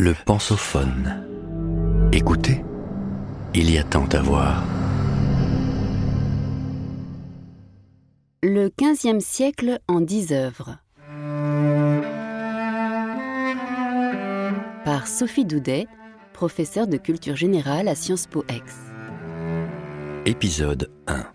[0.00, 1.26] Le pensophone.
[2.12, 2.64] Écoutez,
[3.52, 4.62] il y a tant à voir.
[8.44, 10.78] Le XVe siècle en dix œuvres.
[14.84, 15.88] Par Sophie Doudet,
[16.32, 18.62] professeure de culture générale à Sciences Po Aix.
[20.26, 21.26] Épisode 1.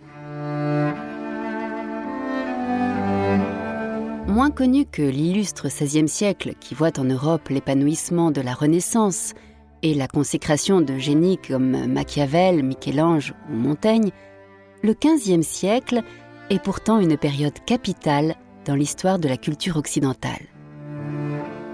[4.34, 9.36] Moins connu que l'illustre XVIe siècle qui voit en Europe l'épanouissement de la Renaissance
[9.84, 14.10] et la consécration de génies comme Machiavel, Michel-Ange ou Montaigne,
[14.82, 16.02] le XVe siècle
[16.50, 20.48] est pourtant une période capitale dans l'histoire de la culture occidentale.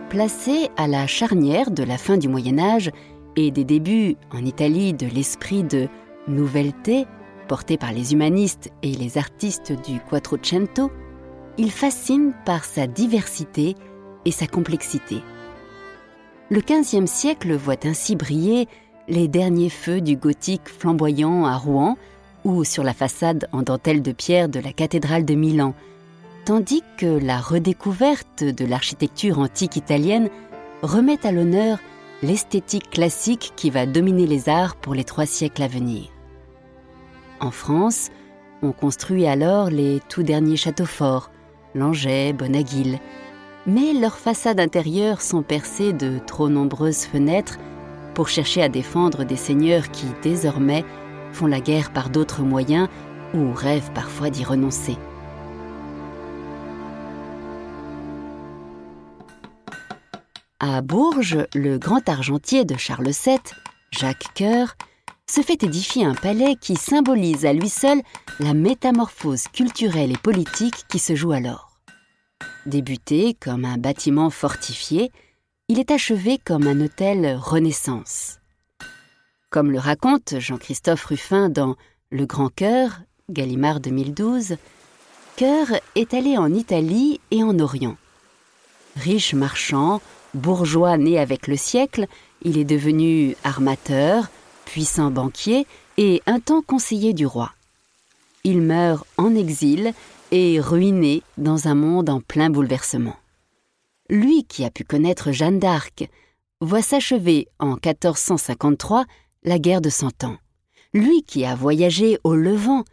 [0.10, 2.92] Placé à la charnière de la fin du Moyen Âge
[3.38, 5.88] et des débuts en Italie de l'esprit de
[6.28, 7.06] nouvelleté
[7.48, 10.92] porté par les humanistes et les artistes du Quattrocento,
[11.60, 13.76] il fascine par sa diversité
[14.24, 15.22] et sa complexité.
[16.50, 18.70] Le XVe siècle voit ainsi briller
[19.10, 21.98] les derniers feux du gothique flamboyant à Rouen
[22.46, 25.74] ou sur la façade en dentelle de pierre de la cathédrale de Milan,
[26.46, 30.30] tandis que la redécouverte de l'architecture antique italienne
[30.82, 31.78] remet à l'honneur
[32.24, 36.06] l'esthétique classique qui va dominer les arts pour les trois siècles à venir.
[37.42, 38.12] En France,
[38.62, 41.32] on construit alors les tout derniers châteaux forts,
[41.76, 43.00] Langeais, Bonaguil,
[43.68, 47.58] mais leurs façades intérieures sont percées de trop nombreuses fenêtres
[48.16, 50.84] pour chercher à défendre des seigneurs qui, désormais,
[51.32, 52.90] font la guerre par d'autres moyens
[53.34, 54.98] ou rêvent parfois d'y renoncer.
[60.60, 63.40] À Bourges, le grand argentier de Charles VII,
[63.92, 64.76] Jacques Coeur,
[65.30, 68.02] se fait édifier un palais qui symbolise à lui seul
[68.40, 71.78] la métamorphose culturelle et politique qui se joue alors.
[72.66, 75.12] Débuté comme un bâtiment fortifié,
[75.68, 78.40] il est achevé comme un hôtel Renaissance.
[79.52, 81.76] Comme le raconte Jean-Christophe Ruffin dans
[82.10, 84.58] Le Grand Cœur, Gallimard 2012,
[85.36, 87.98] Cœur est allé en Italie et en Orient.
[88.96, 90.02] Riche marchand,
[90.34, 92.08] bourgeois né avec le siècle,
[92.42, 94.30] il est devenu armateur,
[94.70, 95.66] puissant banquier
[95.98, 97.54] et un temps conseiller du roi.
[98.44, 99.94] Il meurt en exil
[100.30, 103.16] et ruiné dans un monde en plein bouleversement.
[104.12, 106.08] Lui qui a pu connaître Jeanne d'Arc
[106.62, 109.06] voit s'achever en 1453
[109.44, 110.38] la guerre de Cent Ans.
[110.94, 112.84] Lui qui a voyagé au Levant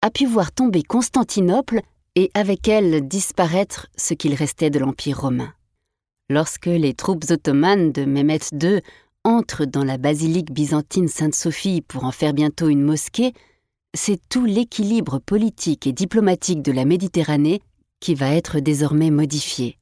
[0.00, 1.80] a pu voir tomber Constantinople
[2.14, 5.52] et avec elle disparaître ce qu'il restait de l'Empire romain.
[6.30, 8.82] Lorsque les troupes ottomanes de Mehmet II
[9.28, 13.34] entrent dans la basilique byzantine Sainte-Sophie pour en faire bientôt une mosquée,
[13.94, 17.60] c'est tout l'équilibre politique et diplomatique de la Méditerranée
[18.00, 19.76] qui va être désormais modifié.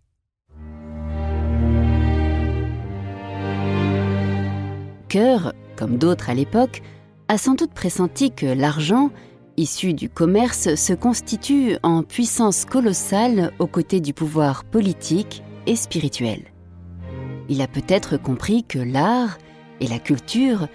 [5.09, 6.83] Cœur, comme d'autres à l'époque,
[7.29, 9.11] a sans doute pressenti que l'argent,
[9.57, 16.56] issu du commerce, se constitue en puissance colossale aux côtés du pouvoir politique et spirituel.
[17.49, 19.39] Il a peut-être compris que l'art
[19.81, 20.69] et la culture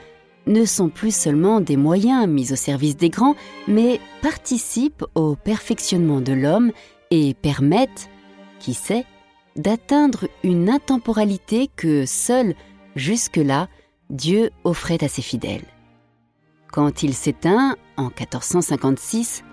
[0.47, 3.35] ne sont plus seulement des moyens mis au service des grands,
[3.67, 6.71] mais participent au perfectionnement de l'homme
[7.11, 8.09] et permettent,
[8.59, 9.05] qui sait,
[9.55, 12.55] d'atteindre une intemporalité que seul,
[12.95, 13.67] jusque-là,
[14.09, 15.65] Dieu offrait à ses fidèles.
[16.71, 19.43] Quand il s'éteint, en 1456,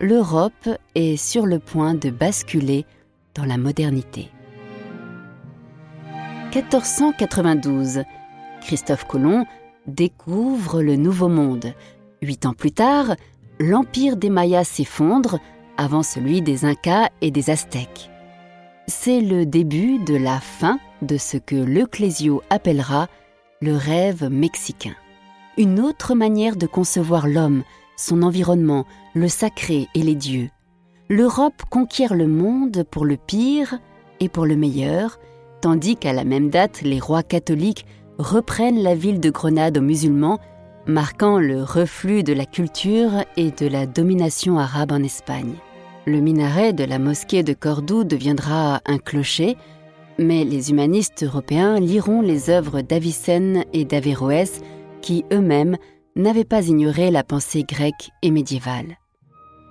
[0.00, 2.86] l'Europe est sur le point de basculer
[3.34, 4.30] dans la modernité.
[6.54, 8.02] 1492,
[8.60, 9.46] Christophe Colomb
[9.86, 11.74] découvre le Nouveau Monde.
[12.22, 13.14] Huit ans plus tard,
[13.60, 15.38] l'empire des Mayas s'effondre
[15.76, 18.10] avant celui des Incas et des Aztèques.
[18.88, 23.06] C'est le début de la fin de ce que l'Ecclésio appellera
[23.60, 24.96] le rêve mexicain.
[25.56, 27.62] Une autre manière de concevoir l'homme,
[27.96, 30.50] son environnement, le sacré et les dieux.
[31.08, 33.78] L'Europe conquiert le monde pour le pire
[34.18, 35.20] et pour le meilleur,
[35.60, 37.86] tandis qu'à la même date, les rois catholiques
[38.18, 40.38] reprennent la ville de Grenade aux musulmans,
[40.86, 45.54] marquant le reflux de la culture et de la domination arabe en Espagne.
[46.06, 49.56] Le minaret de la mosquée de Cordoue deviendra un clocher,
[50.18, 54.60] mais les humanistes européens liront les œuvres d'Avicenne et d'Averroès
[55.02, 55.76] qui eux-mêmes
[56.16, 58.98] n'avaient pas ignoré la pensée grecque et médiévale.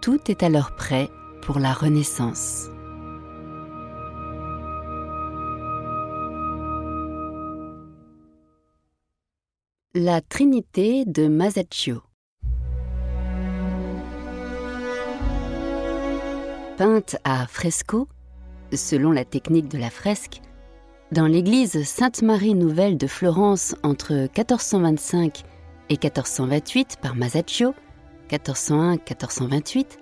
[0.01, 1.09] Tout est alors prêt
[1.41, 2.69] pour la Renaissance.
[9.95, 12.03] La Trinité de Masaccio.
[16.77, 18.07] Peinte à fresco,
[18.71, 20.41] selon la technique de la fresque,
[21.11, 25.41] Dans l'église Sainte-Marie Nouvelle de Florence entre 1425
[25.89, 27.73] et 1428 par Masaccio,
[28.29, 29.97] 1401-1428,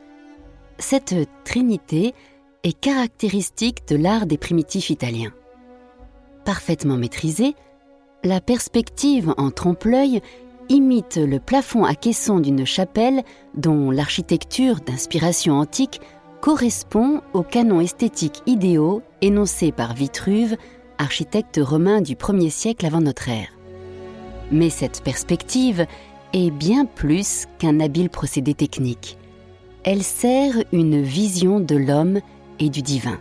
[0.80, 2.14] cette trinité
[2.64, 5.32] est caractéristique de l'art des primitifs italiens.
[6.44, 7.56] Parfaitement maîtrisée,
[8.28, 10.22] la perspective en trompe-l'œil
[10.70, 13.24] imite le plafond à caisson d'une chapelle
[13.56, 16.02] dont l'architecture d'inspiration antique
[16.42, 20.58] correspond aux canons esthétiques idéaux énoncés par Vitruve,
[20.98, 23.50] architecte romain du 1er siècle avant notre ère.
[24.52, 25.86] Mais cette perspective
[26.34, 29.18] est bien plus qu'un habile procédé technique.
[29.84, 32.20] Elle sert une vision de l'homme
[32.60, 33.20] et du divin.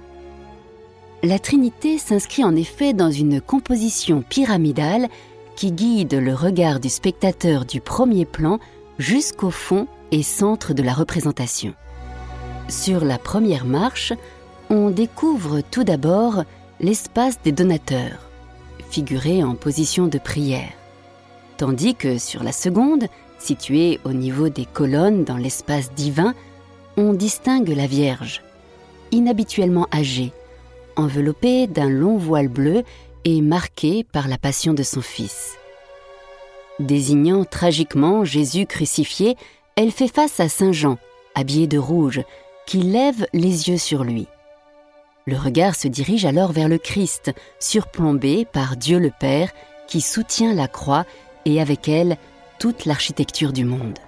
[1.23, 5.09] La Trinité s'inscrit en effet dans une composition pyramidale
[5.57, 8.59] qui guide le regard du spectateur du premier plan
[8.99, 11.75] jusqu'au fond et centre de la représentation.
[12.69, 14.13] Sur la première marche,
[14.69, 16.45] on découvre tout d'abord
[16.81, 18.29] l'espace des donateurs,
[18.91, 20.73] figuré en position de prière,
[21.57, 23.07] tandis que sur la seconde,
[23.39, 26.35] située au niveau des colonnes dans l'espace divin,
[26.99, 28.43] on distingue la Vierge,
[29.13, 30.33] inhabituellement âgée,
[30.97, 32.83] enveloppée d'un long voile bleu
[33.25, 35.57] et marquée par la passion de son Fils.
[36.79, 39.37] Désignant tragiquement Jésus crucifié,
[39.77, 40.99] elle fait face à Saint Jean,
[41.35, 42.23] habillé de rouge,
[42.67, 44.27] qui lève les yeux sur lui.
[45.27, 49.51] Le regard se dirige alors vers le Christ, surplombé par Dieu le Père,
[49.89, 51.05] qui soutient la croix
[51.45, 52.17] et avec elle
[52.59, 53.99] toute l'architecture du monde.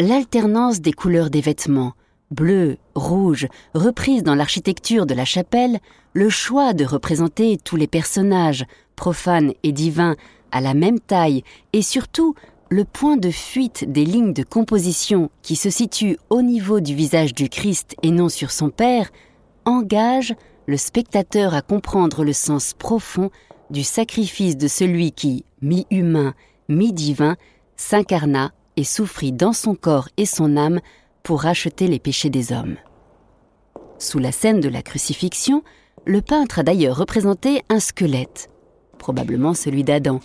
[0.00, 1.92] L'alternance des couleurs des vêtements,
[2.32, 5.78] bleu, rouge, reprise dans l'architecture de la chapelle,
[6.14, 8.64] le choix de représenter tous les personnages,
[8.96, 10.16] profanes et divins,
[10.50, 12.34] à la même taille, et surtout
[12.70, 17.32] le point de fuite des lignes de composition qui se situe au niveau du visage
[17.32, 19.12] du Christ et non sur son Père,
[19.64, 20.34] engage
[20.66, 23.30] le spectateur à comprendre le sens profond
[23.70, 26.34] du sacrifice de celui qui, mi-humain,
[26.68, 27.36] mi-divin,
[27.76, 30.80] s'incarna et souffrit dans son corps et son âme
[31.22, 32.76] pour racheter les péchés des hommes.
[33.98, 35.62] Sous la scène de la crucifixion,
[36.04, 38.50] le peintre a d'ailleurs représenté un squelette,
[38.98, 40.20] probablement celui d'Adam,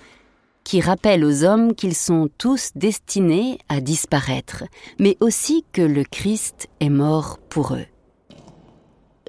[0.64, 4.66] qui rappelle aux hommes qu'ils sont tous destinés à disparaître,
[5.00, 7.86] mais aussi que le Christ est mort pour eux.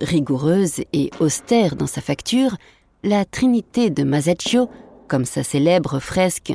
[0.00, 2.56] Rigoureuse et austère dans sa facture,
[3.02, 4.68] la Trinité de Masaccio,
[5.08, 6.52] comme sa célèbre fresque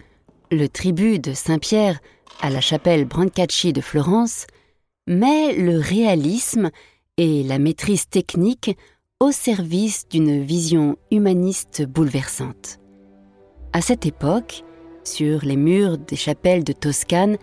[0.51, 1.99] Le tribut de Saint-Pierre
[2.41, 4.47] à la chapelle Brancacci de Florence,
[5.07, 6.71] met le réalisme
[7.17, 8.77] et la maîtrise technique
[9.19, 12.79] au service d'une vision humaniste bouleversante.
[13.73, 14.63] À cette époque,
[15.03, 17.37] sur les murs des chapelles de Toscane,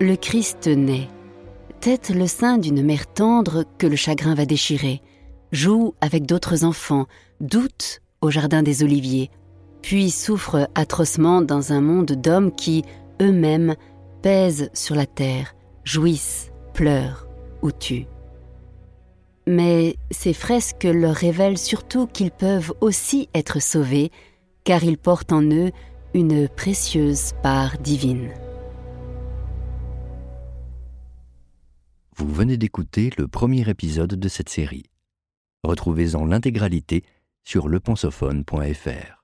[0.00, 1.08] le Christ naît,
[1.80, 5.02] tête le sein d'une mère tendre que le chagrin va déchirer,
[5.52, 7.06] joue avec d'autres enfants,
[7.40, 9.30] doute au jardin des Oliviers,
[9.82, 12.82] puis souffre atrocement dans un monde d'hommes qui,
[13.20, 13.76] eux-mêmes,
[14.26, 17.28] pèsent sur la terre, jouissent, pleurent
[17.62, 18.08] ou tuent.
[19.46, 24.10] Mais ces fresques leur révèlent surtout qu'ils peuvent aussi être sauvés,
[24.64, 25.70] car ils portent en eux
[26.12, 28.30] une précieuse part divine.
[32.16, 34.86] Vous venez d'écouter le premier épisode de cette série.
[35.62, 37.04] Retrouvez-en l'intégralité
[37.44, 39.15] sur lepensophone.fr.